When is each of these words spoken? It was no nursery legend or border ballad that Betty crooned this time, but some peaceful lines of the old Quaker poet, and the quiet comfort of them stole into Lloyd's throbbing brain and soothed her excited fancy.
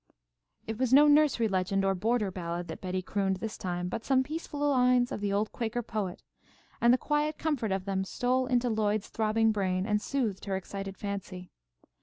It 0.65 0.79
was 0.79 0.91
no 0.91 1.07
nursery 1.07 1.47
legend 1.47 1.85
or 1.85 1.93
border 1.93 2.31
ballad 2.31 2.69
that 2.69 2.81
Betty 2.81 3.03
crooned 3.03 3.35
this 3.37 3.55
time, 3.55 3.87
but 3.87 4.03
some 4.03 4.23
peaceful 4.23 4.59
lines 4.67 5.11
of 5.11 5.21
the 5.21 5.31
old 5.31 5.51
Quaker 5.51 5.83
poet, 5.83 6.23
and 6.81 6.91
the 6.91 6.97
quiet 6.97 7.37
comfort 7.37 7.71
of 7.71 7.85
them 7.85 8.03
stole 8.03 8.47
into 8.47 8.67
Lloyd's 8.67 9.09
throbbing 9.09 9.51
brain 9.51 9.85
and 9.85 10.01
soothed 10.01 10.45
her 10.45 10.55
excited 10.55 10.97
fancy. 10.97 11.51